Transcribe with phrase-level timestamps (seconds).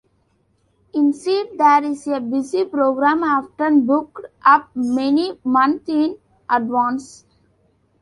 [0.95, 6.17] Instead there is a busy programme often booked up many months in
[6.49, 7.23] advance.